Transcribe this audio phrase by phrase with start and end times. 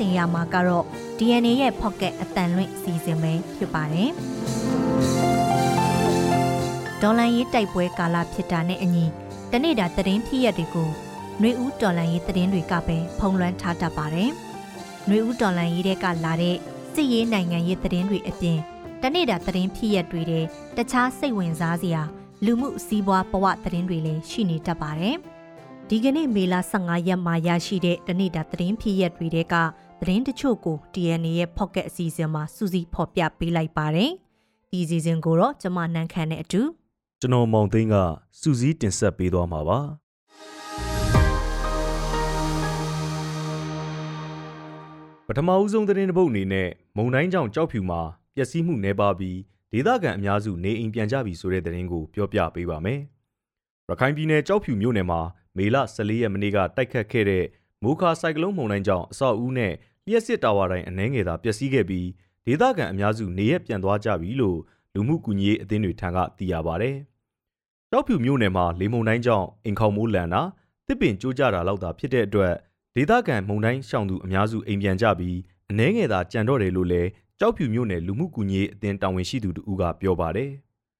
[0.00, 0.84] ဆင်ရမှာကတော့
[1.18, 4.10] DNA ရဲ့ pocket အတန်လွင့်စီစဉ်ပဲဖြစ်ပါတယ်။
[7.02, 9.04] ဒေါ်လန်ရေးတိုက်ပွဲကာလဖြစ်တာနဲ့အညီ
[9.52, 10.88] တနေ့တာသတင်းဖြစ်ရက်တွေကို
[11.40, 14.30] နှွေဦးဒေါ်လန်ရေးသတင်းတွေကပဲဖုံးလွှမ်းထားတတ်ပါတယ်။
[15.08, 16.56] နှွေဦးဒေါ်လန်ရေးတဲ့ကလာတဲ့
[16.92, 18.58] စစ်ရေးနိုင်ငံရေးသတင်းတွေအပြင်
[19.02, 20.44] တနေ့တာသတင်းဖြစ်ရက်တွေတဲ့
[20.76, 22.02] တခြားစိတ်ဝင်စားစရာ
[22.44, 25.16] လူမှုစီးပွားဘဝသတင်းတွေလည်းရှိနေတတ်ပါတယ်။
[25.88, 29.54] ဒီကနေ့မေလ15ရက်မှာရရှိတဲ့တနေ့တာသတင်းဖြစ်ရက်တွေတဲက
[30.02, 34.10] သတင်းတချို့ကို DNA ရဲ့ Pocket အစီအစဉ်မှာစူးစီးဖော်ပြပေးလိုက်ပါတယ်။
[34.70, 36.62] ဒီအစီအစဉ်ကိုတော့ကျွန်မနန်းခမ်းနဲ့အတူ
[37.20, 37.94] ကျွန်တော်မောင်သိန်းက
[38.40, 39.78] စူးစီးတင်ဆက်ပေးသွားမှာပါ
[45.26, 48.00] ပထမဦးဆုံးသတင်းတစ်ပုဒ်အနေနဲ့မုံတိုင်းကြောင့်ကြောက်ဖြူမှာ
[48.34, 49.38] ပျက်စီးမှုနှဲပါပြီး
[49.72, 53.00] ဒေသခံအများစုနေအိမ်ပြန်ကြပြီဆိုတဲ့သတင်းကိုပြောပြပေးပါမယ်
[53.88, 55.20] ရခိုင်ပြည်နယ်ကြောက်ဖြူမြို့နယ်မှာ
[55.56, 57.44] မေလ14ရက်နေ့ကတိုက်ခတ်ခဲ့တဲ့
[57.82, 59.72] မိုးခါဆိုင်ကလုန်းမုန်တိုင်းကြောင့်အဆောက်အဦနဲ့
[60.10, 62.06] လျှက်စစ်တာဝါတိုင်းအနှဲငယ်သာပျက်စီးခဲ့ပြီး
[62.46, 64.58] ဒေသခံအများစုနေရက်ပြန်သွားကြပြီလို့
[64.94, 66.90] လူမှုကူညီရေးအသင်းတွေထံကသိရပါဗျ။
[67.92, 70.42] တောက်ဖြူမြို့နယ်မှာလေမုန်တိုင်းကြောင့်အိမ်ခေါင်မိုးလန်တာ
[70.86, 72.54] တစ်ပင်ကျိုးကျတာလောက်သာဖြစ်တဲ့အတွက်
[72.94, 75.38] ဒေသခံမုန်တိုင်းရှောင်သူအများစုအိမ်ပြန်ကြပြီး
[75.70, 77.08] အနှဲငယ်သာကြံတော့တယ်လို့လည်း
[77.40, 80.50] ကြောက်ဖြူမြို့နယ်လူမှုကူညီရေးအသင်းတာဝန်ရှိသူတူကပြောပါတယ်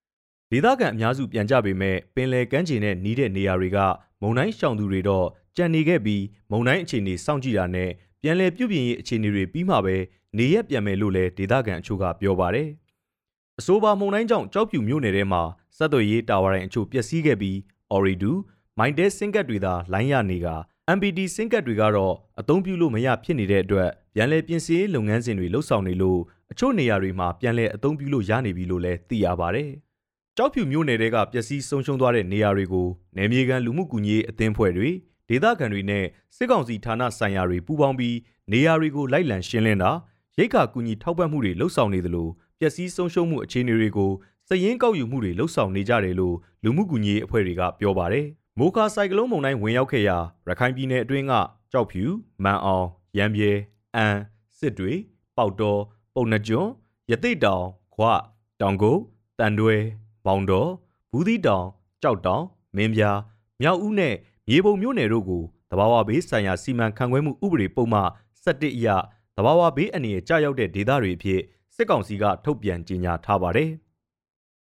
[0.51, 3.79] ။ဒေသခံအများစုပြန်ကြပေမဲ့ပင်လယ်ကမ်းခြေနဲ့နီးတဲ့နေရာတွေက
[4.21, 7.91] မုန်တိုင်းရှောင်သူတွေတော့ကြံနေခဲ့ပြီးမုံတိုင်းအခြေအနေစောင့်ကြည့်တာနဲ့
[8.23, 9.97] ပြန်လည်ပြုပြင်ရေးအခြေအနေတွေပြီးမှပဲ
[10.39, 12.69] နေရက်ပြန်မယ်လို့လည်းဒေသခံအချို့ကပြောပါတယ်။
[13.59, 15.43] အဆိုပါမုံတိုင်းကြောင့်ကြောက်ဖြူမြို့နယ်ထဲမှာ
[15.77, 17.57] စက်သွေးရေးတာဝါတိုင်းအချို့ပျက်စီးခဲ့ပြီး
[17.95, 18.33] Oridu
[18.79, 20.49] မိုင်းတဲစင်ကတ်တွေသာလိုင်းရနေက
[20.97, 26.21] MPD စင်ကတ်တွေကတော့အသုံးပြုလို့မရဖြစ်နေတဲ့အတွက်ပြန်လည်ပြင်ဆင်ရေးလုပ်ငန်းစဉ်တွေလှုပ်ဆောင်နေလို့
[26.53, 29.71] အချို့နေရာတွေမှာပြန်လည်အသုံးပြုလို့ရနေပြီလို့လည်းသိရပါတယ်။
[30.37, 34.91] ကြောက်ဖြူမြို့နယ်တဲကပျက်စီးဆုံးရှုံးသွားတဲ့နေရာတွေကိုနယ်မြေခံလူမှုကူညီရေးအသင်းဖွဲ့တွေ
[35.31, 36.05] ဒေသခံတွေနဲ့
[36.37, 38.17] စစ်ကောင်စီဌာနဆိုင်ရာတွေပူးပေါင်းပြီး
[38.53, 39.91] နေရာတွေကိုလိုက်လံရှင်းလင်းတာ
[40.39, 42.29] ရိတ်ခါကူညီထောက်ပံ့မှုတွေလှုပ်ဆောင်နေသလို
[42.59, 44.11] ပျက်စီးဆုံးရှုံးမှုအခြေအနေတွေကို
[44.49, 48.27] စည်ရင်းကောက်ယူမှုတွေလှုပ်ဆောင်နေကြတယ်လို့လူမှုကူညီရေးအဖွဲ့တွေကပြောပါတယ်။
[48.59, 50.17] မိုခါဆိုင်ကလုန်းမုန်တိုင်းဝင်ရောက်ခဲ့ရာ
[50.47, 51.33] ရခိုင်ပြည်နယ်အတွင်းက
[51.73, 52.05] ကြောက်ဖြူ၊
[52.45, 52.87] မန်အောင်၊
[53.19, 53.51] ရံပြဲ၊
[53.95, 54.15] အန်၊
[54.59, 54.93] စစ်တွေ၊
[55.37, 55.81] ပေါတော်၊
[56.15, 56.69] ပုံနှကျွန်း၊
[57.11, 58.03] ရသိတောင်၊ခွ၊
[58.61, 59.01] တောင်ကုန်း၊
[59.39, 59.75] တန်တွဲ၊
[60.27, 60.69] မောင်တော်၊
[61.11, 61.65] ဘူးသီးတောင်၊
[62.03, 62.43] ကြောက်တောင်၊
[62.77, 63.17] မင်းပြား၊
[63.61, 64.15] မြောက်ဦးနဲ့
[64.53, 68.01] မြေပုံမြို့နယ်တို့ကိုတဘာဝဘေးဆိုင်ရာစီမံခန့်ခွဲမှုဥပဒေပုံမှ
[68.45, 68.89] 17အရ
[69.37, 71.41] တဘာဝဘေးအနေနဲ့ကြာရောက်တဲ့ဒေသတွေအဖြစ်
[71.75, 73.71] စစ်ကောင်စီကထုတ်ပြန်ကြေညာထားပါတယ်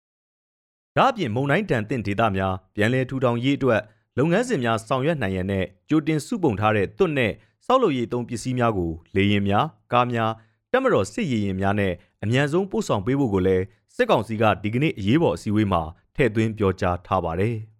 [0.96, 3.80] ။ဒါ့အပြင်မုံတိုင်းတန်တင့်ဒေသများပြန်လည်ထူထောင်ရေးအတွက်
[4.18, 7.32] လုပ်ငန်းစဉ်များဆောင်ရွက်နိုင်ရန်နဲ့ကြိုတင်စုပုံထားတဲ့သွတ်နဲ့
[7.66, 10.32] စောက်လုပ်ရေးသုံးပစ္စည်းများကိုလေယာဉ်များကားများ
[10.72, 11.92] တက်မတော်စစ်ရည်ရင်များနဲ့
[12.22, 13.64] အမြန်ဆုံးပို့ဆောင်ပေးဖို့ကိုလည်း
[13.96, 15.82] စစ်ကောင်စီကဒီကနေ့အရေးပေါ်အစည်းအဝေးမှာ
[16.14, 17.56] ထည့်သွင်းပြောကြားထားပါတယ်။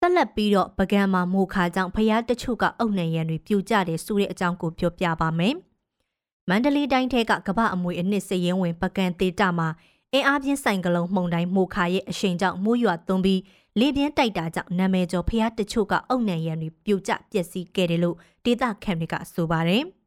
[0.00, 5.54] ဆက်လက်ပြီးတော့ပကံမှာမိုခါကြောင့်ဖျားတချို့ကအုတ်နံရံတွေပြိုကျတယ်ဆိုတဲ့အကြောင်းကိုပြောပြပါမယ်။
[6.48, 9.68] မန္တလေးတိုင်းထဲကကမ္ဘာအမွေအနှစ်စည်ရင်ဝင်ပကံတေတာမှာ
[10.12, 13.40] အင်အားပြင်းဆိုင်ကလုံးမှုန်တိုင်းမိုခါရဲ့အရှိန်ကြောင့်မိုးရွာသွန်းပြီး
[13.78, 19.84] လေပြင်းတိုက်တာကြောင့်နာမည်ကျော်ဖျားတချို့ကအုတ်နံရံတွေပြိုကျပျက်စီးခဲ့တယ်လို့ဒေသခံတွေကဆိုပါတယ်။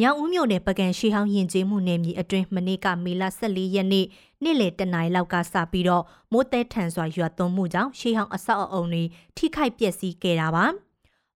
[0.00, 4.06] ညောင်ဦးမြို့နယ်ပကံရှိဟောင်းရင်ကျေးမှုနယ်မြေအတွင်းမနေ့ကမေလ14ရက်နေ့
[4.42, 9.02] နေ့လယ်တနာရီလောက်ကစပြီးတော့မိုးသည်ထန်စွာရွာသွန်းမှုကြောင့်ရှိဟောင်းအဆောက်အအုံတွေ
[9.36, 10.64] ထိခိုက်ပျက်စီးခဲ့တာပါ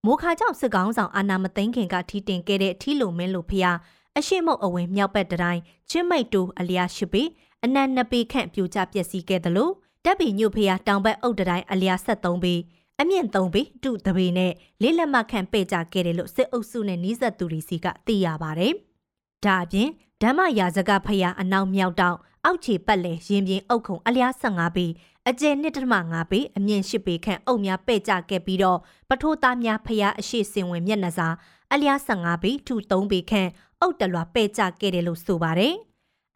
[0.04, 3.76] မိုးခါကြောင့်စစ်ကောင်းဆောင်အာနာမသိန်းခင်ကထီတင်ခဲ့တဲ့ထီလိုမင်းလိုဖျား
[4.18, 5.60] အရှိမုတ်အဝင်မြောက်ဘက်တိုင်း
[5.90, 7.22] ချင်းမိတ်တူအလျာရှိပေ
[7.64, 9.72] အနက်နှစ်ပေခန့်ပြိုကျပျက်စီးခဲ့တယ်လို့
[10.04, 12.54] တပ်ပီညိုဖျားတောင်ဘက်အုပ်တိုင်းအလျာ73ပေ
[13.00, 18.72] အမြင့်၃ပေတုတပေနဲ့လေးလက်မှတ်ခန့်ပဲ့ကြခဲ့တယ်လို့စစ်အုပ်စုနဲ့နှီးဆက်သူတွေစီကသိရပါတယ်။
[19.44, 19.88] ဒါအပြင်
[20.22, 24.86] ဓမ္မရာဇကဖယားအနောက်မြောက်တောင်အောက်ခြေပတ်လည်ရင်ပြင်အုပ်ခုံအလျား15ပေ
[25.28, 25.54] အကျယ်
[25.92, 28.78] 1.5ပေအမြင့်10ပေခန့်အုပ်များပဲ့ကြခဲ့ပြီးတော့
[29.08, 31.28] ပထိုးသားများဖယားအရှိစင်ဝင်မျက်နှာစာ
[31.72, 35.74] အလျား15ပေထူ3ပေခန့်အုပ်တလွာပဲ့ကြခဲ့တယ်လို့ဆိုပါတယ်။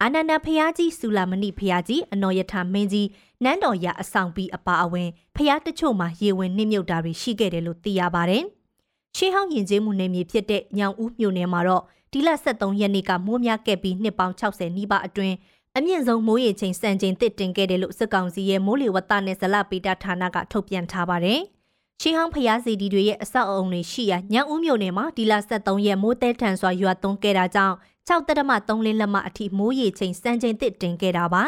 [0.03, 3.07] အာနန္ဒဖျားကြီးဆူလာမဏိဖျားကြီးအနော်ယထာမင်းကြီး
[3.43, 8.43] နန်းတော်ရအဆောင်ပြီးအပါအဝင်ဖျားတချို့မှာရေဝင်နှိမ့်မြုပ်တာတွေရှိခဲ့တယ်လို့သိရပါတယ်။
[9.17, 15.35] ရှေးဟောင်းယဉ်ကျေးမှုနယ်မြေဖြစ်တဲ့ညောင်ဦးမြို့နယ်မှာတော့ဒီလ23ရက်နေ့ကမိုးများခဲ့ပြီးနှစ်ပေါင်း60နီးပါးအတွင်း
[15.77, 21.39] အမြင့်ဆုံးမိုးရေချိန်စံချိန်တစ်တင်ခဲ့တယ်လို့စစ်ကောင်စီရဲ့မိုးလေဝသနဲ့ဇလပေတာဌာနကထုတ်ပြန်ထားပါတယ်။
[22.01, 27.75] ရှေးဟောင်းဖျားစီဒီတွေရဲ့အဆောက်အအုံတွေရှိရာညောင်ဦးမြို့နယ်မှာဒီလ23ရက်မိုးတဲထန်စွာရွာသွန်းခဲ့တာကြောင့်
[28.07, 31.43] 6တက်မ3လင်းလက်မအထိမိုးရေချိန်စံချိန်တစ်တင်ခဲ့တာပါ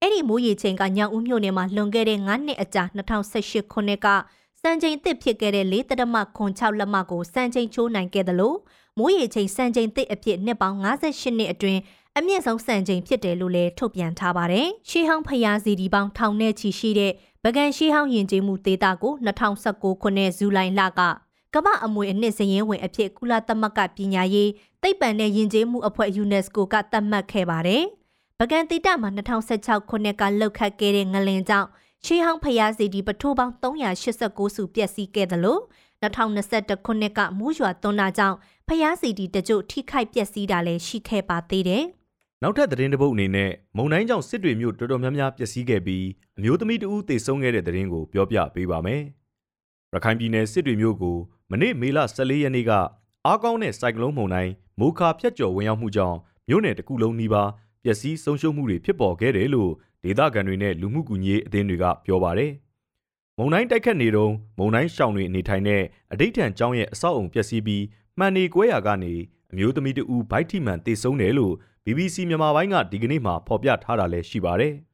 [0.00, 2.82] အဲ့ဒီမိုးရေချိန်ကညောင်ဦးမြို့နယ်မှာလွန်ခဲ့တဲ့9နှစ်အကြာ
[3.28, 4.06] 2018ခုနှစ်က
[4.62, 6.16] စံချိန်တစ်ဖြစ်ခဲ့တဲ့4တက်မ
[6.48, 8.58] 6လက်မကိုစံချိန်ချိုးနိုင်ခဲ့တယ်လို့
[8.98, 11.80] မိုးရေချိန်စံချိန်တစ်အဖြစ်နှစ်ပေါင်း58နှစ်အတွင်း
[12.18, 17.12] အမြင့်ဆုံးစံချိန်ဖြစ်တယ်လို့လည်းထုတ်ပြန်ထားပါတယ်။ရှေးဟောင်းဖျားစီဒီပေါင်းထောင်နဲ့ချီရှိတဲ့
[17.44, 19.12] ဗကန်ရှေးဟောင်းယဉ်ကျေးမှုဒေတာကို
[19.56, 21.00] 2019ခုနှစ်ဇူလိုင်လက
[21.54, 24.50] ကမ္ဘာအမွေအနှစ်စရင်ဝင်အဖြစ်ကုလသမဂ္ဂပညာရေး
[24.82, 27.82] သိပ္ပံနဲ့ယဉ်ကျေးမှုအဖွဲ့ UNESCO ကသတ်မှတ်ခဲ့ပါတယ်။
[28.38, 29.10] ပကံတိတမှာ
[29.48, 31.68] 2016ခုနှစ်ကလှုပ်ခတ်ခဲ့တဲ့ငလင်ကြောင့်
[32.04, 35.62] ရှေးဟောင်းဖျားစီဒီပထိုးပေါင်း389စုပျက်စီးခဲ့တယ်လို့
[36.02, 38.36] 2021ခုနှစ်ကမူးရွာသွန်းတာကြောင့်
[38.68, 41.84] ဖျားစီဒီတကြို့ထိခိုက်ပျက်စီးတာလည်းရှိခဲ့ပါသေးတယ်။
[42.42, 46.04] နောက်ထပ်သတင်းတစ်ပုဒ်အနေနဲ့မုံတိုင်းကြောင့်စစ်တွေမျိုးတော်တော်များများပျက်စီးခဲ့ပြီး
[46.38, 49.02] အမျိုးသမီးတဦးသေဆုံးခဲ့တဲ့သတင်းကိုပြောပြပေးပါမယ်။
[49.94, 51.16] ရခိုင်ပြည်နယ်စစ်တွေမျိုးကို
[51.52, 52.70] မနေ့မေလ14ရက်နေ့က
[53.26, 56.18] အားကောင်းတဲ့စိုက်ကလုန်းမုန်တိုင်းမိုခါဖြတ်ကျော်ဝင်ရောက်မှုကြောင့်
[56.48, 57.50] မြို့နယ်တစ်ခုလုံးနီးပါး
[57.84, 59.70] ပျက်စီးဆုံးရှုံးမှုတွေဖြစ်ပေါ်ခဲ့တယ်လို့
[60.04, 62.52] ဒေသခံတွေနဲ့လူမှုကူညီရေးအသင်းတွေကပြောပါတယ်။
[63.38, 67.84] မုံတိုင်းတိုက်ခတ်နေတော့မုံတိုင်းရှောင်တွေအနေထိုင်တဲ့အဋိဌံကျောင်းရဲ့အဆောက်အုံပျက်စီးပြီး
[68.18, 69.14] မှန်နေကွဲရာကနေ
[69.52, 71.54] အမျိုးသမီးတဦးဘိုက်ထိမှန်တေဆုံးတယ်လို့
[71.84, 74.74] BBC မြန်မာပိုင်းကဒီကနေ့မှဖော်ပြထားတာလည်းရှိပါတယ်။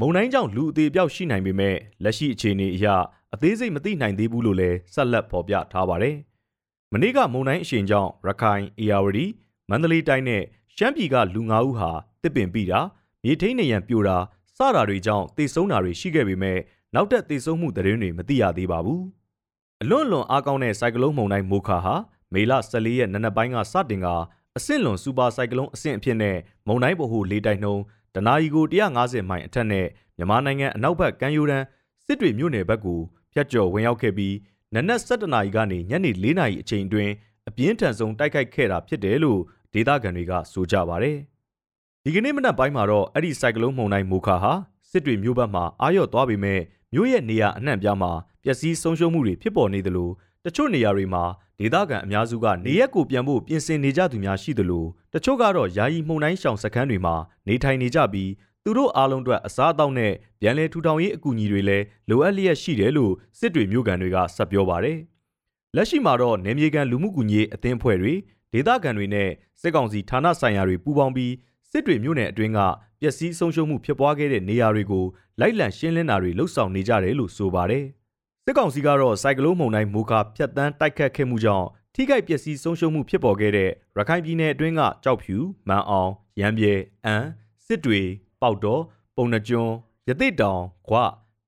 [0.00, 2.86] မုံတိုင်းကြောင့်လူအသေးအပြောက်ရှိနိုင်ပေမဲ့လက်ရှိအခြေအနေအရ
[3.34, 6.16] အသေးစိတ်မသိနိုင်သေးဘူးလို့လည်းဆက်လက်ဖော်ပြထားပါတယ်။
[6.92, 9.24] မနေ့ကမုံတိုင်းအရှိန်ကြောင့်ရခိုင်၊အေရဝတီ၊
[9.70, 10.42] မန္တလေးတိုင်းနဲ့
[10.76, 11.90] ရှမ်းပြည်ကလူ၅ဦးဟာ
[12.22, 12.80] တစ်ပင်ပြီးတာ
[13.24, 14.16] မြေထိန်နေရန်ပြိုတာ
[14.56, 16.58] စတာတွေကြောင့်တေဆုံးတာတွေရှိခဲ့ပေမဲ့
[16.94, 19.02] နောက်ထပ်တေဆုံးမှုသတင်းတွေမသိရသေးပါဘူး။
[19.82, 21.94] အလွန်လွန်အားကောင်းတဲ့စိုက်ကလုန်းမုန်တိုင်းမိုခါဟာ
[22.32, 24.08] မေလ14ရက်နနက်ပိုင်းကစတင်က
[24.56, 26.36] အဆင့်လွန်စူပါစိုက်ကလုန်းအဆင့်အဖြစ်နဲ့
[26.66, 27.80] မုန်တိုင်းဗဟိုလေးတိုက်နှုံး
[28.14, 28.64] တနာရီကို
[28.96, 31.66] 150မိုင်အထက်နဲ့မြန်မာနိုင်ငံအနောက်ဘက်ကမ်းရိုးတန်း
[32.06, 33.00] စစ်တွေမြို့နယ်ဘက်ကို
[33.32, 34.34] ဖျက်ကျော်ဝင်ရောက်ခဲ့ပြီး
[34.74, 37.12] နနက်7:00နာရီကနေညနေ4:00နာရီအချိန်အတွင်း
[37.48, 39.40] အပြင်းထန်ဆုံးတိုက်ခိုက်ခဲ့တာဖြစ်တယ်လို့
[39.72, 41.18] ဒေသခံတွေကဆိုကြပါတယ်။
[42.04, 44.52] ဒီကနေ့မနက်ပိုင်းမှာတော့အဲ့ဒီစိုက်ကလုန်းမုန်တိုင်းမိုခါဟာ
[44.90, 46.60] စစ်တွေမြို့ဘက်မှာအာရော့သွားပေမဲ့
[46.92, 48.10] မြို့ရဲ့နေရာအနှံ့ပြားမှာ
[48.44, 50.10] ပျက်စီးဆုံးရှုံးမှုတွေဖြစ်ပေါ်နေသလို
[50.46, 51.24] တချို့နေရာတွေမှာ
[51.60, 57.14] ဒေသခံအများစုကနေရက်ကိုပြန်ဖို့ပြင်ဆင်နေကြသူများရှိသလိုတချို့ကတော့ယာယီမှုန်တိုင်းရှောင်စခန်းတွေမှာ
[57.48, 58.30] နေထိုင်နေကြပြီး
[58.64, 64.98] သူတို့အားလုံးအတွက်အစားအသောက်နဲ့ပြန်လည်ထူထောင်ရေးအကူအညီတွေလည်းလိုအပ်လျက်ရှိတယ်လို့စစ်တွေမျိုးကန်တွေကဆက်ပြောပါတယ်။
[65.76, 68.14] လက်ရှိမှာတော့နေမြေကန်လူမှုကူညီရေးအသင်းအဖွဲ့တွေ
[68.52, 69.28] ဒေသခံတွေနဲ့
[69.60, 71.32] စစ်ကောင်စီဌာနဆိုင်ရာတွေပူးပေါင်းပြီး
[71.70, 72.60] စစ်တွေမျိုးနယ်အတွင်းက
[73.00, 75.04] ပျက်စီးဆုံးရှုံးမှုဖြစ်ပွားခဲ့တဲ့နေရာတွေကို
[75.40, 77.86] လိုက်လံရှင်းလင်းတာတွေလှုပ်ဆောင်နေကြတယ်လို့ဆိုပါတယ်။
[78.46, 85.36] စစ်ကောင်စီကတော့စိုက်ကလုန်းမုန်တိုင်းမိုခါဖြတ်တန်းတိုက်ခတ်ခဲ့မှုကြောင့်ထိခိုက်ပျက်စီးဆုံးရှုံးမှုဖြစ်ပေါ်ခဲ့တဲ့ရခိုင်ပြည်နယ်အတွင်းကကြောက်ဖြူ၊
[85.68, 86.10] မန်အောင်၊
[86.40, 86.72] ရမ်းပြဲ၊
[87.04, 87.22] အန်၊
[87.66, 88.00] စစ်တွေ
[88.40, 88.82] ပေါက်တော်
[89.16, 89.72] ပုံနှကျွန်း
[90.08, 90.96] ရသိတောင်ခွ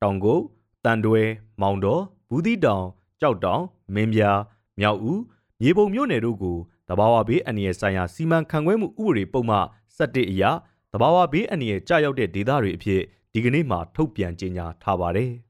[0.03, 0.43] တောင်ကုတ်
[0.85, 1.23] တန်တွဲ
[1.61, 2.85] မောင်တော်ဘူးသီးတောင်
[3.21, 3.63] ကြောက်တောင်
[3.95, 4.39] မင်းပြား
[4.81, 5.21] မြောက်ဦး
[5.61, 6.59] မြေပုံမြို့နယ်တို့ကို
[6.89, 9.59] တဘာဝဘေးအန္တရာယ်ဆိုင်ရာစီမံခန့်ခွဲမှုဥပဒေပုံမှ
[9.97, 10.45] 17အရ
[10.93, 13.03] တဘာဝဘေးအန္တရာယ်ကြာရောက်တဲ့ဒေသတွေအဖြစ်
[13.33, 15.33] ဒီကနေ့မှထုတ်ပြန်ကြေညာထားပါတယ်။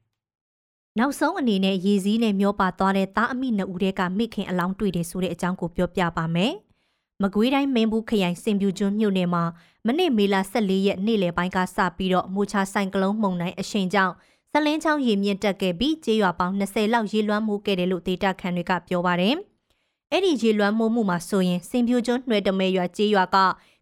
[0.98, 6.52] နောက်ဆုံးအနေနဲ့ရည်စည်းနဲ့မျောပါသွားတဲ့သားအမိနှစ်ဦးတည်းကမိခင်အလောင်းတွေ့တယ်ဆိုတဲ့အကြောင်းကိုပြောပြပါမယ်။
[7.22, 9.44] မကွေးတိုင်းမင်းဘူးခရိုင်စင်ပြူကျွန်းမြို့နယ်မှာ
[9.86, 14.14] မနေ့မေလ14ရက်နေ့လယ်ပိုင်းကစပြီးတော့မူချဆိုင်ကလုန်းမုန်တိုင်းအရှိန်ကြောင့်
[14.52, 19.34] ဆလင်းချောင်းရေမြင့်တက်ခဲ့ပြီးကျေးရွာပေါင်း20လောက်ရေလွှမ်းမိုးခဲ့တယ်လို့ဒေတာခန်တွေကပြောပါတယ်။
[20.12, 23.36] အဲ့ဒီရေလွှမ်းမိုးမှုမှာဆိုရင်စင်ပြူကျွန်းနှွယ်တမဲရွာကျေးရွာက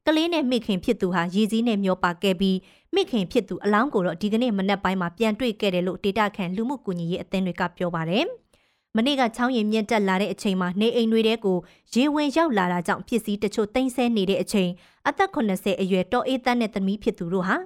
[0.07, 2.59] ကလေးနဲ့မိခင်ဖြစ်သူဟာရည်စည်းနဲ့မျောပါခဲ့ပြီး
[2.95, 8.25] မိခင်ဖြစ်သူအလောင်းကိုတော့ဒီကနေ့မနက်ပိုင်းမှာပြန်တွေ့ခဲ့တယ်လို့ဒေတာခန်လူမှုကူညီရေးအသင်းတွေကပြောပါတယ်။
[8.97, 11.59] မနေ့ကချောင်းရင်မြင့်တက်လာတဲ့အချိန်မှာနေအိမ်တွေတဲကို
[11.95, 14.71] ရေဝင်ရောက်လာတာကြောင့်ဖြစ်စည်းတချို့တိမ့်ဆဲနေတဲ့အချိန်
[15.09, 17.57] အသက်80အရွယ်တော်အေးတန်းနဲ့သမီးဖြစ်သူတို့ဟာ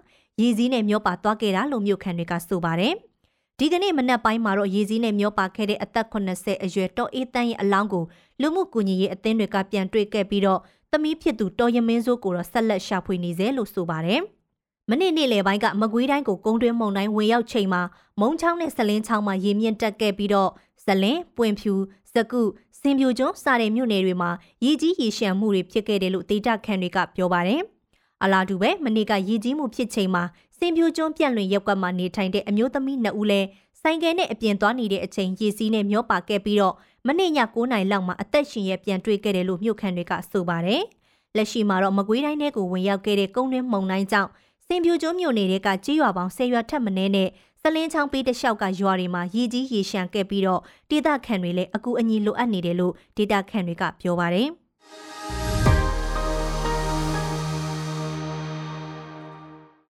[0.41, 2.95] ရေစည်းနဲ့မျောပါသွားခဲ့တာလို့မြို့ခံတွေကဆိုပါတယ်။
[3.59, 8.05] ဒီကနေ့မနက်ပိုင်းမှာတော့ရေစည်းနဲ့မျောပါခဲ့တဲ့အသက်80အရွယ်တော်အေးတန်းရဲ့အလောင်းကို
[8.41, 10.61] လူမှုကူညီရေးအသင်းတွေကပြန်တွေ့ခဲ့ပြီးတော့
[10.93, 14.21] သမီးဖြစ်သူတော်ရမင်းစိုးကိုတော့ဆက်လက်ရှာဖွေနေစေလို့ဆိုပါတယ်။
[14.91, 17.83] မနေ့နေ့လယ်ပိုင်းကမကွေးတိုင်းကိုကုန်းတွင်းမုံတိုင်းဝင်ရောက်ချိန်မှာ
[18.21, 20.51] မုံချောင်းနဲ့ဆလင်းချောင်းမှာရေမြင့်တက်ခဲ့ပြီးတော့
[20.85, 21.75] ဇလင်ပွင့်ဖြူ
[22.13, 22.43] စကု
[22.81, 24.31] စင်ပြိုကျွန်းစတဲ့မြို့နယ်တွေမှာ
[24.65, 27.61] ရေကြီးရေရှမ်းမှုတွေဖြစ်ခဲ့တယ်လို့ဒေတာခန်တွေကပြောပါတယ်။
[28.23, 30.23] အလားတူပဲမနေ့ကရေကြီးမှုဖြစ်ချိန်မှာ
[30.59, 33.41] စင်ပြိုကျွန်းပြန့်လွင်ရက်ကွက်မှာနေထိုင်တဲ့အမျိုးသမီးနှစ်ဦးလဲ
[33.83, 36.75] ဆိုင်ကယ်နဲ့အပြင်သွားနေတဲ့အချိန်ရေစီးနဲ့မျောပါခဲ့ပြီးတော့
[37.07, 40.83] မနေ့ည9နာရီလောက်မှာအသက်ရှင်ရပြန်တွေ့ခဲ့တယ်လို့မြို့ခံတွေကဆိုပါတယ်။
[41.37, 44.31] လက်ရှိမှာတော့မကွေးတိုင်းထဲကိုဝင်ရောက်ခဲ့တဲ့ကုန်းတွင်းမုန်တိုင်းကြောင့်
[44.67, 47.29] စင်ပြိုကျွန်းမြို့နယ်တွေကကြေးရွာပေါင်း10ရွာထက်မနည်းနဲ့
[47.63, 54.49] စလင်းချောင်းပေးတလျှောက်ကရွာတွေမှာရေကြီးရေရှမ်းခဲ့ပြီးတော့ဒေသခံတွေလည်းအကူအညီလိုအပ်နေတယ်လို့ဒေသခံတွေကပြောပါတယ်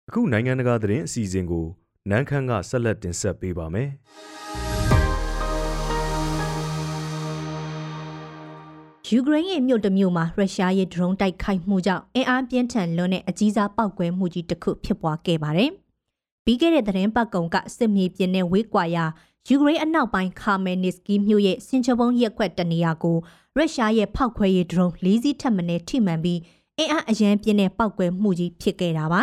[0.09, 1.67] အခုနိုင်ငံတကာသတင်းအစီအစဉ်ကို
[2.11, 3.89] နန်းခမ်းကဆက်လက်တင်ဆက်ပေးပါမယ်
[9.09, 15.71] ယူကရိန်းရဲ့မြို့တစ်မြို့မှာရုရှားရဲ့ဒရုန်းတိုက်ခိုက်မှုကြောင့်အင်အားပြင်းထန်လွန်းတဲ့အကြီးစားပောက်ကွဲမှုကြီးတစ်ခုဖြစ်ပွားခဲ့ပါတယ်
[16.45, 19.05] ပြီးခဲ့တဲ့သတင်းပတ်ကုံကစစ်မြေပြင်နဲ့ဝေးကွာရာ
[19.49, 23.17] ယူကရိန်းအနောက်ပိုင်းခါမယ်နစ်စကီမြို့ရဲ့စင်ချဘုံရက်ကွက်တနေရာကို
[23.57, 26.41] ရုရှားရဲ့ဖောက်ခွဲရေးဒရုန်း၄စီးထပ်မံထိမှန်ပြီး
[26.79, 29.23] အင်အားအရန်ပြင်းတဲ့ပောက်ကွဲမှုကြီးဖြစ်ခဲ့တာပါ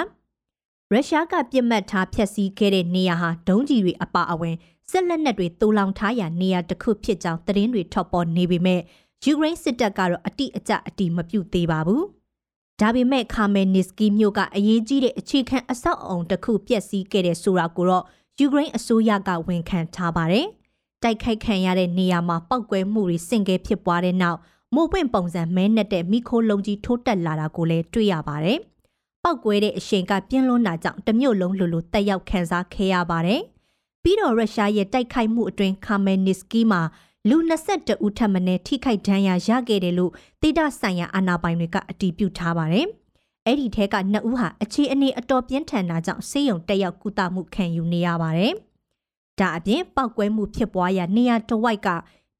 [0.93, 4.55] ရုရှားကပြစ်မှတ်ထားဖျက်ဆီးခဲ့တဲ့နေရာဟာဒုံးကျည်တွေအပါအဝင်
[4.89, 8.81] စစ်လက်နက်တွေတူလောင်ထားရာနေရာတစ်ခုဖြစ်ကြောင်းသတင်းတွေထွက်ပေါ်နေပေမဲ့
[9.23, 12.03] ယူကရိန်းစစ်တပ်ကတော့အတိအကျအတိမပြုသေးပါဘူး။
[12.81, 18.05] ဒါပေမဲ့ခါမယ်နစ်စကီမြို့ကအရေးကြီးတဲ့အခြေခံအဆောက်အုံတစ်ခုပျက်စီးခဲ့တဲ့ဆိုတာကိုတော့
[18.39, 20.45] ယူကရိန်းအစိုးရကဝန်ခံထားပါတယ်။
[21.03, 24.39] တိုက်ခိုက်ခံရတဲ့နေရာမှာပောက်ကွဲမှုတွေဆင့်ကဲဖြစ်ပွားတဲ့နောက်
[24.75, 28.59] မိုးပွင့်ပုံစံမဲနဲ့တဲ့မိခိုးလုံးကြီးထိုးတက်လာတာကိုလည်းတွေ့ရပါတယ်။
[29.23, 33.41] ပောက်ကွဲတဲ့အရှိန်ကပြင်းလွန်းတာကြောင့်တမြို့လုံးလူလူတက်ရောက်ခံစားခဲ့ရပါတယ်။
[34.03, 36.81] ပြီးတော့ရုရှားရဲ့တိုက်ခိုက်မှုအတွင်းခါမယ်နစ်စကီမှာ
[37.29, 40.11] လူ22ဦးထပ်မံထိခိုက်ဒဏ်ရာရခဲ့တယ်လို့
[40.41, 42.87] တိဒဆိုင်ရာအာဏာပိုင်တွေကအတည်ပြုထားပါတယ်။
[43.45, 48.53] အဲ့ဒီထဲက2ဦးဟာအခြေအနေအတော်ပြင်းထန်တာကြောင့်ဆေးရုံတက်ရောက်ကုသမှုခံယူနေရပါတယ်။
[49.39, 51.89] ဒါအပြင်ပောက်ကွဲမှုဖြစ်ပွားရာနေရာတစ်ဝိုက်က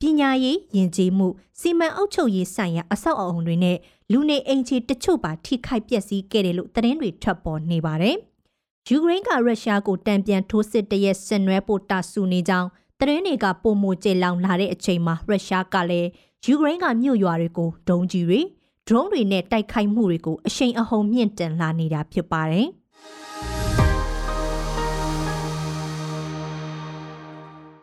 [0.01, 1.27] ပညာရေးယဉ်ကျေးမှု
[1.59, 3.77] စီမံအုပ်ချုပ်ရေးဆိုင်ရာအဆောက်အအုံတွေနဲ့
[4.11, 8.15] လူနေအိမ်ခြေတချို့ပါထိခိုက်ပျက်စီးခဲ့တယ်လို့သတင်းတွေထွက်ပေါ်နေပါတယ်။
[8.89, 12.67] ယူကရိန်းကရုရှားကိုတံပြန်ထိုးစစ်တရက်ဆင်နွှဲဖို့တာဆူနေကြောင်း
[12.99, 16.09] သတင်းတွေကပုံမကျေလောင်လာတဲ့အချိန်မှာရုရှားကလည်း
[16.45, 18.39] ယူကရိန်းကမြို့ရွာတွေကိုဒုံးကျည်တွေ
[18.87, 22.67] ဒရုန်းတွေနဲ့တိုက်ခိုက်မှုတွေကိုအရှိန်အဟုန်မြင့်တင်လာနေတာဖြစ်ပါတယ်။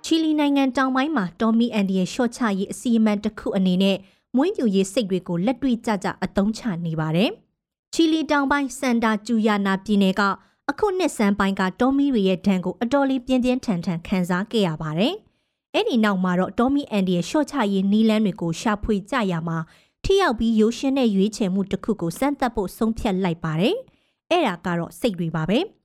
[0.09, 3.97] ချီလီနိုင်ငံတောင်ပိုင်းမှာတော်မီအန်ဒီရဲ့ရှော့ချရေးအစီအမံတစ်ခုအနေနဲ့
[4.37, 7.31] မွေးမြူရေးစိတ်တွေကိုလက်တွေ့ကြကြအသုံးချနေပါတယ်။
[7.93, 10.23] ချီလီတောင်ပိုင်းစန်တာကျူယာနာပြည်နယ်က
[10.71, 15.15] အခုနှစ်စမ်းပိုင်းကတော်မီတွေရဲ့ဒဏ်ကိုအတော်လေးပြင်းပြင်းထန်ထန်ခံစားခဲ့ရပါတယ်။
[15.75, 19.59] အဲ့ဒီနောက်မှာတော့တော်မီအန်ဒီရဲ့ရှော့ချရေးနီးလန်းတွေကိုရှာဖွေကြရမှာ
[20.05, 23.77] ထိရောက်ပြီးရိုးရှင်းတဲ့ရွေးချယ်မှုတစ်ခုကိုစမ်းသပ်ဖို့ဆုံးဖြတ်လိုက်ပါတယ်။
[24.31, 25.61] အဲ့ဒါကတော့စိတ်တွေပါပဲ။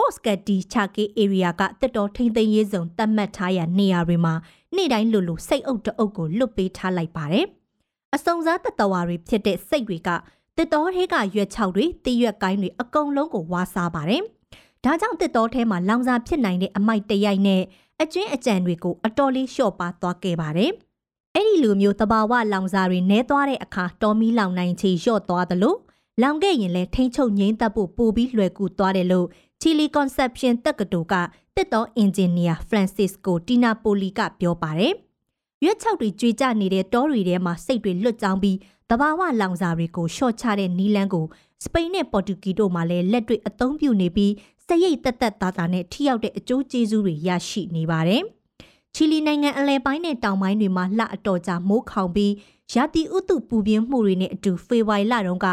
[0.00, 4.34] Post ကတီချာကေ area ကတက်တော်ထိမ့်သိမ်းရေးစုံတတ်မှတ်ထားရနေရာတွေမှာ
[4.76, 7.46] နေ့တိုင်းလူလူစိတ်အုပ်တအုပ်ကိုလွတ်ပေးထားလိုက်ပါတယ်။
[8.14, 10.08] အစုံစားတတဝါတွေဖြစ်တဲ့စိတ်တွေက
[10.56, 14.22] တစ်တော်ထဲကရွက်ချောက်တွေတရွက်ကိုင်းတွေအကုန်လုံးကိုဝါစားပါတယ်။
[14.84, 17.62] ဒါကြောင့်တစ်တော်ထဲမှာလောင်စာဖြစ်နိုင်တဲ့အမိုက်တရိုက်နဲ့
[18.02, 20.70] အကျဉ်းအကြံတွေကိုအတော်လေးလျှော့ပါသွားခဲ့ပါတယ်။
[21.34, 25.76] အဲ့ဒီလိုမျိုးတဘာဝလောင်စာတွေနဲသွားတဲ့အခါတော်မီလောင်နိုင်ချေလျှော့သွားသလို
[26.22, 29.26] လောင်ခဲ့ရင်လည်းထိမ့်ချုပ်ငိမ့်သက်ဖို့ပိုပြီးလွယ်ကူသွားတယ်လို့
[29.62, 31.14] Chile Conception တက္ကသိုလ်က
[31.56, 34.94] တစ်တော်အင်ဂျင်နီယာ Francisco Tinapoli ကပြောပါတယ်။
[35.64, 38.56] ရွက်ချောက်တွေကြွေကြနေတဲ့တောတွေထဲမှာစိတ်တွေလွတ်ကြောင်းပြီး
[38.90, 41.26] တဘာဝလောင်စာတွေကိုရှော့ချတဲ့နီလန်းကို
[41.64, 44.32] စပိန်နဲ့ပေါ်တူဂီတို့မှလည်းလက်တွေ့အသုံးပြုနေပြီး
[44.66, 48.22] စရိတ်တက်တက်သားသားနဲ့ထိရောက်တဲ့အကျိုးကျေးဇူးတွေရရှိနေပါတယ်။
[48.94, 52.32] ချီလီနိုင်ငံအလဲပိုင်းနဲ့တောင်ပိုင်းတွေမှာလှအတော်ကြာမိုးခေါင်ပြီး
[52.74, 55.46] ရာသီဥတုပူပြင်းမှုတွေနဲ့အတူဖေဝါရီလတုန်းက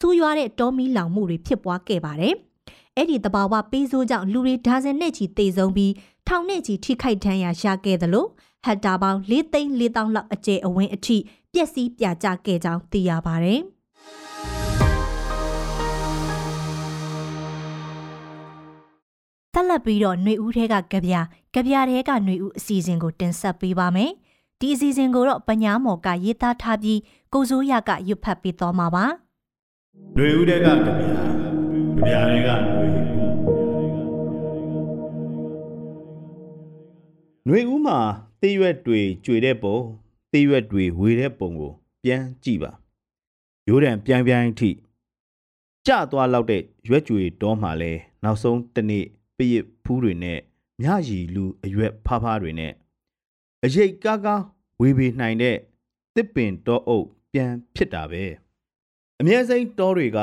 [0.00, 2.36] ဆူးရွားတဲ့တောမီလောင်မှုတွေဖြစ်ပွားခဲ့ပါတယ်။
[2.95, 5.93] အဲ့ဒီတဘာဝပေးစိုးကြောင့်လူတွေဒါဇင်နဲ့ချီတေဆုံးပြီး
[6.27, 8.25] ထောင်နဲ့ချီထိခိုက်ဒဏ်ရာရခဲ့သလို
[8.65, 11.17] ဟက်တာပေါင်း၄သိန်း၄တောင်းလောက်အကျယ်အဝန်းအထိ
[11.53, 13.61] ပျက်စီးပြကျခဲ့ကြောင်းသိရပါတယ်။
[19.53, 21.13] တက်လက်ပြီးတော့ຫນွေဦးထဲကကြပြ
[21.53, 24.11] ကြပြထဲကຫນွေဦးအစီအစဉ်ကိုတင်ဆက်ပေးပါမယ်။
[24.59, 26.99] ဒီအစီအစဉ်ကိုတော့ပညာမော်ကရေးသားထားပြီး
[27.33, 29.05] ကိုစိုးရကရွတ်ဖတ်ပေးသွားမှာပါ။
[30.15, 31.50] ຫນွေဦးထဲကကြပြ
[32.06, 32.48] ဗျာတွေက
[37.46, 37.98] ຫນွေဦးမှာ
[38.40, 39.76] တေးရွက်တွေကြွေတဲ့ပုံ
[40.32, 42.72] တေးရွက်တွေဝေတဲ့ပုံကို ပြန်ကြည့်ပါ
[43.68, 44.70] ရိုးတံပြန်ပြန်အထိ
[45.86, 47.92] ကြသွားလောက်တဲ့ရွက်ကြွေတော်မှာလဲ
[48.24, 49.04] နောက်ဆုံးတနေ့
[49.36, 50.38] ပရစ်ဖူးတွေနဲ့
[50.80, 52.72] မြရည်လူအရွက်ဖားဖားတွေနဲ့
[53.64, 54.42] အရိတ်ကားကား
[54.80, 55.56] ဝေပေနိုင်တဲ့
[56.14, 58.24] တစ်ပင်တော်အုပ်ပြန်ဖြစ်တာပဲ
[59.20, 60.18] အမြဲစိမ်းတော်တွေက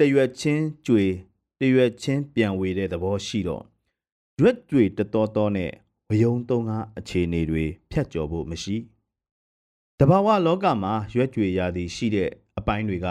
[0.00, 1.04] တရွက်ချင်းကြွေ
[1.60, 3.64] တရွက်ချင်းပြန်ဝေတဲ့သဘောရှိတော့
[4.40, 5.72] ရွက်ကြွေတတော်တော်နဲ့
[6.08, 8.76] ဝယုံသုံးကားအခြေအနေတွေဖြတ်ကျော်ဖို့မရှိ
[9.98, 13.08] တဘာဝလောကမှာရွက်ကြွေရာသီရှိတဲ့အပိုင်းတွေက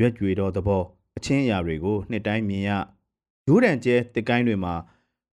[0.00, 0.82] ရွက်ကြွေတော်သဘော
[1.16, 2.70] အချင်းအရာတွေကိုနှစ်တိုင်းမြင်ရ
[3.48, 4.74] ရိုးတံကျဲတစ်ကိုင်းတွေမှာ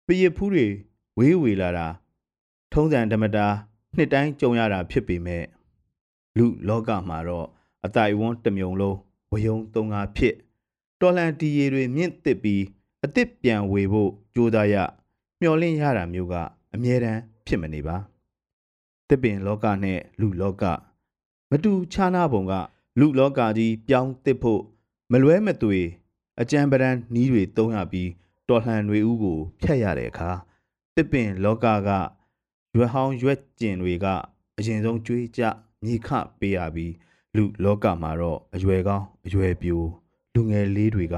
[0.06, 0.68] ပရစ်ဖူးတွေ
[1.18, 1.88] ဝေးဝေလာတာ
[2.74, 3.48] ထုံးစံဓမ္မတာ
[3.96, 5.44] နှစ်တိုင်းကြုံရတာဖြစ်ပေမဲ့
[6.38, 7.48] လူလောကမှာတော့
[7.86, 8.98] အတိုင်ဝန်းတစ်မြုံလုံး
[9.32, 10.36] ဝယုံသုံးငါဖြစ်
[11.04, 12.64] တော်လန်တီရီတွေမြင့်တစ်ပြီး
[13.04, 14.76] အစ်စ်ပြန်ဝေဖို့ကြိုးစားရ
[15.42, 16.36] မျောလင့်ရတာမျိုးက
[16.74, 17.98] အမြဲတမ်းဖြစ်မနေပါ
[19.08, 20.64] တစ်ပင်လောကနဲ့လူလောက
[21.52, 22.54] မတူခြားနာပုံက
[23.00, 24.62] လူလောကကြီးပြောင်းတစ်ဖို့
[25.12, 25.80] မလွဲမသွေ
[26.42, 28.10] အကြံပဒံနီးတွေသုံးရပြီး
[28.50, 30.32] တော်လှန်တွေဥကိုဖျက်ရတဲ့အခါ
[30.96, 31.90] တစ်ပင်လောကက
[32.76, 34.06] ရွက်ဟောင်းရွက်ကျင်တွေက
[34.58, 35.42] အရင်ဆုံးကြွေးကြ
[35.84, 36.94] မြေခပေးရပြီး
[37.36, 40.03] လူလောကမှာတော့အရွယ်ကောင်းအရွယ်ပြို
[40.34, 41.16] လူငယ်လေးတွေက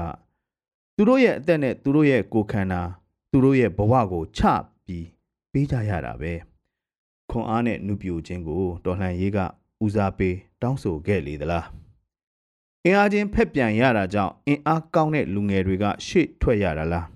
[0.96, 2.82] သူတို့ရဲ့အသက်နဲ့သူတို့ရဲ့ကိုယ်ခန္ဓာ
[3.30, 4.40] သူတို့ရဲ့ဘဝကိုချ
[4.84, 5.06] ပြီး
[5.52, 6.32] ပေးကြရတာပဲ
[7.30, 9.38] ခွန်အားနဲ့နှုပြိုခြင်းကိုတော်လှန်ရေးက
[9.84, 11.66] ဦးစားပေးတောင်းဆိုခဲ့လေသလား
[12.84, 17.06] အင်အားချင်းဖက်ပြန်ရတာကြောင့်အင်အားကောင်းတဲ့လူငယ်တွေကရှေ့ထွက်ရတာလား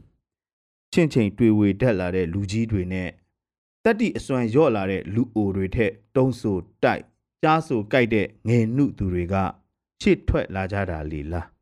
[0.93, 3.09] ချင့်ချိန်တွေ့ဝေတက်လာတဲ့လူကြီးတွေနဲ့
[3.85, 6.53] တက်တိအစွမ်းရော့လာတဲ့လူအိုတွေထက်တုံးဆူ
[6.83, 7.03] တိုက်
[7.43, 9.35] ကြားဆူကြိုက်တဲ့ငယ်နှုသူတွေက
[10.01, 11.60] ရှစ်ထွက်လာကြတာလေလား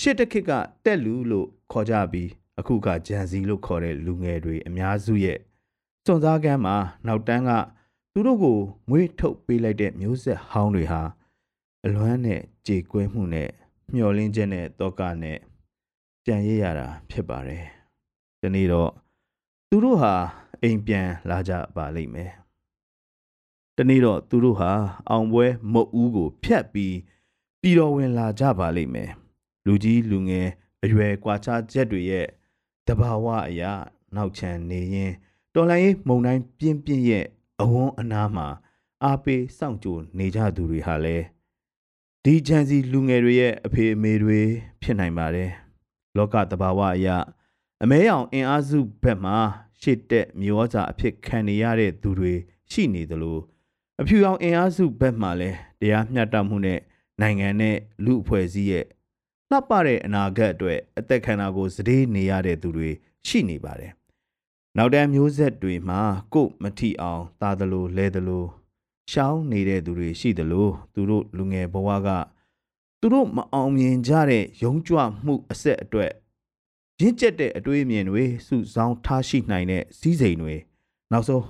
[0.00, 0.50] ရှစ်တခစ်က
[0.84, 5.38] တက်လူလို့ခေါ်ကြပြီးအခုကဂျန်စီလို့ခေါ်တဲ့လူငယ်တွေအများစုရဲ့
[6.04, 6.76] စွန်စားကမ်းမှာ
[7.06, 7.50] နောက်တန်းက
[8.12, 11.02] သူတို့ကိုမွေးထုတ်ပေးလိုက်တဲ့မျိုးဆက်ဟောင်းတွေဟာ
[11.84, 13.50] အလွမ်းနဲ့ကြေကွဲမှုနဲ့
[13.94, 15.38] မျောလင်းချက်နဲ့တောကနဲ့
[16.24, 17.64] ပြန်ရရတာဖြစ်ပါတယ်။
[18.40, 18.90] ဒီနေ့တော့
[19.68, 20.14] သူတို့ဟာ
[20.62, 22.30] အိမ်ပြန်လာကြပါလိမ့်မယ်။
[23.76, 24.70] ဒီနေ့တော့သူတို့ဟာ
[25.10, 26.96] အောင်ပွဲမုတ်ဦးကိုဖြတ်ပြီး
[27.60, 29.10] ပြည်တော်ဝင်လာကြပါလိမ့်မယ်။
[29.66, 30.48] လူကြီးလူငယ်
[30.84, 32.26] အရွယ်ကွာခြားချက်တွေရဲ့
[32.86, 33.72] တဘာဝအရာ
[34.14, 35.12] နောက်ချန်နေရင်
[35.54, 37.24] တော်လိုင်းမုံတိုင်းပြင်းပြင်းရဲ့
[37.62, 38.46] အဝန်းအနားမှာ
[39.04, 41.24] အားပေးစောင့်ကြိုနေကြသူတွေဟာလည်း
[42.24, 44.40] ဒီချန်စီလူငယ်တွေရဲ့အဖေအမေတွေ
[44.82, 45.50] ဖြစ်နိုင်ပါတယ်
[46.16, 47.16] လောကတဘာဝအရာ
[47.82, 49.36] အမဲရောင်အင်အားစုဘက်မှာ
[49.80, 52.34] ရှစ်တက်မျိုးစာအဖြစ်ခံနေရတဲ့သူတွေ
[52.70, 53.38] ရှိနေသလို
[54.00, 56.80] အဖြူရောင်အင်အားစုဘက်မှာလည်းတရားမျှတမှုနဲ့
[57.20, 58.86] နိုင်ငံနဲ့လူအဖွဲ့အစည်းရဲ့
[59.50, 62.90] လှပတဲ့အနာဂတ်အတွက်အသက်ခံတာကိုစတေးနေရတဲ့သူတွေ
[63.26, 63.92] ရှိနေပါတယ်
[64.76, 66.00] နောက်တန်းမျိုးဆက်တွေမှာ
[66.34, 68.44] ကို့မထီအောင်သာသလိုလဲသလို
[69.12, 72.08] ရှောင်းနေတဲ့သူတွေရှိသလိုသူတို့လူငယ်ဘဝက
[73.00, 76.12] သူတို့မအောင်မြင်ကြတဲ့ရုံးကြွမှုအဆက်အတွက်
[77.00, 80.54] ရင့်ကျက်တဲ့အတွေးအမြင်တွေစုဆောင်းထားရှိနိုင်တဲ့စည်းစိမ်တွေ
[81.12, 81.44] နောက်ဆုံး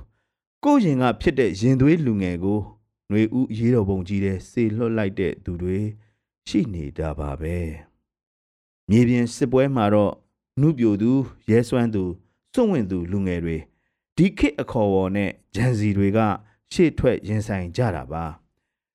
[0.64, 2.60] ကိုယ့်ရင်ကဖြစ်တဲ့ရင်သွေးလူငယ်ကို
[3.08, 5.78] ຫນွေဦးရေးတော်ပုံကြီးတဲ့စေလွတ်လိုက်တဲ့သူတွေ
[6.48, 7.85] ရှိနေတာပါပဲ
[8.90, 10.12] မြေပြင်စစ်ပွဲမှာတော့
[10.60, 11.12] နှုပြိုသူ
[11.50, 12.04] ရဲစွမ်းသူ
[12.52, 13.56] စွန့်ဝင်သူလူငယ်တွေ
[14.16, 16.18] ဒီခေတ်အခေါ်အဝေါ်နဲ့ဂျန်စီတွေက
[16.72, 18.24] ရှေ့ထွက်ရင်ဆိုင်ကြတာပါ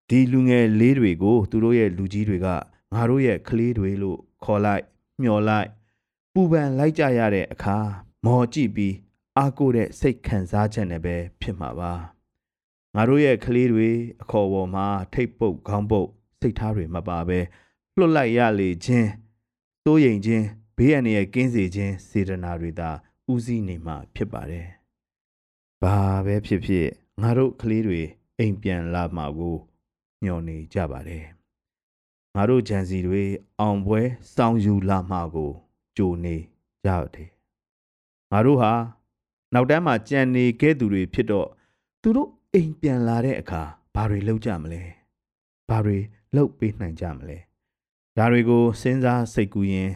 [0.09, 2.47] ဒီလူငယ်လေးတွေကိုသူတို့ရဲ့လူကြီးတွေက
[2.93, 4.83] ငါတို့ရဲ့ကလေးတွေလို့ခေါ်လိုက်
[5.21, 5.69] မျှော်လိုက်
[6.33, 7.77] ပူပန်လိုက်ကြရတဲ့အခါ
[8.25, 8.95] မော်ကြည့်ပြီး
[9.37, 11.93] အားကိုတဲ့စိတ်ခံစားချက်နဲ့ပဲဖြစ်မှာပါ
[12.95, 13.89] ငါတို့ရဲ့ကလေးတွေ
[14.21, 17.39] အခေါ်အဝေါ်မှာထိတ်ပုတ်ခေါင်းပုတ်စိတ်ထားတွေမပါပဲ
[17.97, 19.09] လွတ်လိုက်ရလေခြင်း
[19.85, 20.45] တိုးရင်ခြင်း
[20.77, 22.89] ဘေးအန္တရာယ်ကင်းစေခြင်းစေတနာတွေသာ
[23.31, 24.67] ဦးစီးနေမှာဖြစ်ပါတယ်။
[25.81, 26.87] ဘာပဲဖြစ်ဖြစ်
[27.21, 28.01] ငါတို့ကလေးတွေ
[28.37, 29.55] အိမ်ပြန်လာမှာကို
[30.23, 31.25] ညှော်နေကြပါတယ်။
[32.35, 33.23] ငါတို့ဂျန်စီတွေ
[33.59, 34.01] အောင်ပွဲ
[34.35, 35.51] စောင်းယူလာမှာကို
[35.97, 36.35] ကြိုနေ
[36.85, 37.29] ကြတယ်။
[38.31, 38.71] ငါတို့ဟာ
[39.53, 41.47] နောက်တန်းမှာကြံနေခဲ့သူတွေဖြစ်တော့
[42.01, 43.61] သူတို့အိမ်ပြန်လာတဲ့အခါ
[43.95, 44.81] ဘာတွေလုပ်ကြမလဲ။
[45.69, 45.97] ဘာတွေ
[46.35, 47.39] လုပ်ပေးနိုင်ကြမလဲ။
[48.17, 49.91] ဒါတွေကိုစဉ်းစားစိတ်ကူးရင်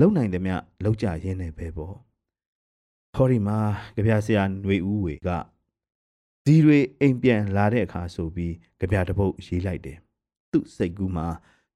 [0.00, 0.52] လုံနိုင်တယ်မြ
[0.84, 1.94] လောက်ကြရင်းနဲ့ပဲပေါ့
[3.14, 3.58] ဟောဒီမှာ
[3.94, 5.28] ကြပြဆရာຫນွေဦးဝေက
[6.44, 9.98] ဒီတွေအိမ်ပြန်လာတဲ့အခါဆိုပြီးကြပြတပုတ်ရေးလိုက်တယ်
[10.52, 11.26] သူ့စိတ်ကူးမှာ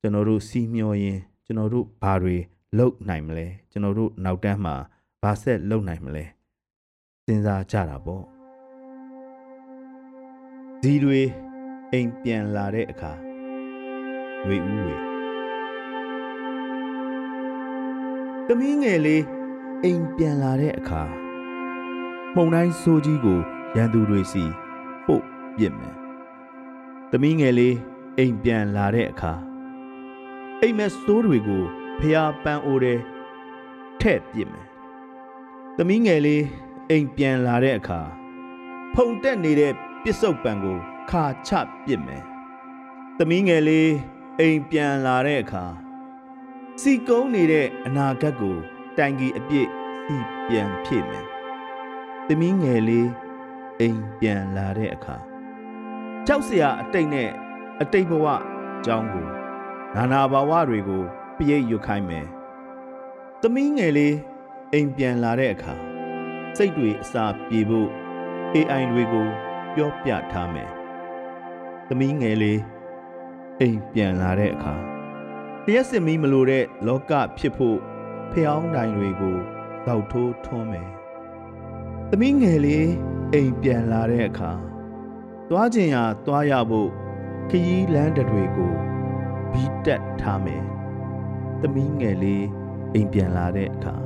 [0.00, 2.36] ကျွန်တော်တို့စီမျောရင်ကျွန်တော်တို့ဘာတွေ
[2.78, 4.74] လုံနိုင်မလဲကျွန်တော်တို့နောက်တန်းမှာ
[5.22, 6.24] ဘာဆက်လုံနိုင်မလဲ
[7.24, 8.24] စဉ်းစားကြတာပေါ့
[10.82, 11.20] ဒီတွေ
[11.92, 13.12] အိမ်ပြန်လာတဲ့အခါ
[14.46, 15.05] ဝေဦးဝေ
[18.48, 19.24] သမီးငယ်လေး
[19.84, 21.02] အိမ်ပြန်လာတဲ့အခါ
[22.34, 23.40] မှုံတိုင်းဆိုးကြီးကို
[23.76, 24.44] ရန်သူတွေစီ
[25.06, 25.24] ပို့
[25.56, 25.94] ပြစ်မယ်။
[27.10, 27.76] သမီးငယ်လေး
[28.18, 29.32] အိမ်ပြန်လာတဲ့အခါ
[30.60, 31.64] အိမ်မက်ဆိုးတွေကို
[32.00, 32.98] ဖျားပန်းအိုးတဲ့
[34.00, 34.66] ထဲ့ပြစ်မယ်။
[35.76, 36.44] သမီးငယ်လေး
[36.90, 38.00] အိမ်ပြန်လာတဲ့အခါ
[38.94, 40.78] ဖုန်တက်နေတဲ့ပစ္စုပန်ကို
[41.10, 41.50] ခါချ
[41.84, 42.22] ပြစ်မယ်။
[43.18, 43.90] သမီးငယ်လေး
[44.38, 45.64] အိမ်ပြန်လာတဲ့အခါ
[46.82, 48.56] စီကုန်းနေတဲ့အနာဂတ်ကို
[48.98, 49.68] တိုင်ကြီးအပြည့်
[50.06, 50.16] စီ
[50.48, 51.26] ပြန်ဖြည့်မယ်။
[52.26, 53.08] သမီးငယ်လေး
[53.80, 55.16] အိမ်ပြန်လာတဲ့အခါ
[56.26, 57.30] ကြောက်စရာအတိတ်နဲ့
[57.80, 58.36] အတိတ်ဘဝအ
[58.86, 59.26] ကြောင်းကို
[59.94, 61.02] နာနာဘာဝတွေကို
[61.36, 62.26] ပြည့်ရွခိုင်းမယ်။
[63.40, 64.16] သမီးငယ်လေး
[64.72, 65.74] အိမ်ပြန်လာတဲ့အခါ
[66.56, 67.88] စိတ်တွေအစာပြေဖို့
[68.54, 69.26] AI တွေကို
[69.74, 70.70] ပြောပြထားမယ်။
[71.88, 72.60] သမီးငယ်လေး
[73.60, 74.95] အိမ်ပြန်လာတဲ့အခါ
[75.68, 77.78] လျှက်စစ်မီးမလိုတဲ့လောကဖြစ်ဖို့
[78.32, 79.36] ဖျောင်းတိုင်တွေကို
[79.86, 80.90] တောက်ထိုးထွန်းမယ်။
[82.10, 82.90] သမီးငယ်လေး
[83.32, 84.52] အိမ်ပြန်လာတဲ့အခါ
[85.48, 86.90] သွားခြင်းရာသွားရဖို့
[87.50, 88.74] ခရီးလမ်းတွေကို
[89.52, 90.64] ဘီတက်ထားမယ်။
[91.60, 92.44] သမီးငယ်လေး
[92.92, 94.05] အိမ်ပြန်လာတဲ့အခါ